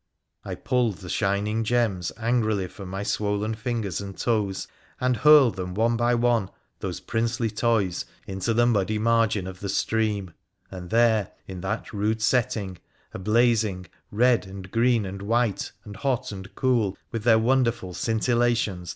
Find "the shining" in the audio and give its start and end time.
0.97-1.63